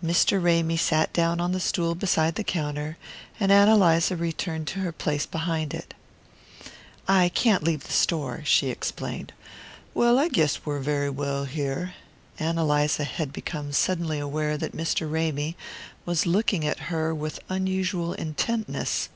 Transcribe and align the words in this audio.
Mr. 0.00 0.40
Ramy 0.40 0.76
sat 0.76 1.12
down 1.12 1.40
on 1.40 1.50
the 1.50 1.58
stool 1.58 1.96
beside 1.96 2.36
the 2.36 2.44
counter, 2.44 2.96
and 3.40 3.50
Ann 3.50 3.68
Eliza 3.68 4.14
returned 4.14 4.68
to 4.68 4.78
her 4.78 4.92
place 4.92 5.26
behind 5.26 5.74
it. 5.74 5.94
"I 7.08 7.28
can't 7.28 7.64
leave 7.64 7.82
the 7.82 7.92
store," 7.92 8.44
she 8.44 8.68
explained. 8.70 9.32
"Well, 9.92 10.16
I 10.16 10.28
guess 10.28 10.60
we're 10.64 10.78
very 10.78 11.10
well 11.10 11.46
here." 11.46 11.94
Ann 12.38 12.56
Eliza 12.56 13.02
had 13.02 13.32
become 13.32 13.72
suddenly 13.72 14.20
aware 14.20 14.56
that 14.56 14.76
Mr. 14.76 15.10
Ramy 15.10 15.56
was 16.06 16.24
looking 16.24 16.64
at 16.64 16.78
her 16.86 17.12
with 17.12 17.40
unusual 17.48 18.12
intentness. 18.12 19.08